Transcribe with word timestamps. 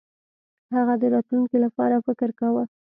هغه 0.75 0.93
د 1.01 1.03
راتلونکي 1.13 1.57
لپاره 1.65 2.03
فکر 2.07 2.29
کاوه. 2.39 2.63